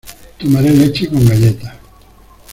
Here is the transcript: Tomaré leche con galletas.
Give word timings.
Tomaré 0.39 0.71
leche 0.73 1.07
con 1.09 1.23
galletas. 1.27 1.73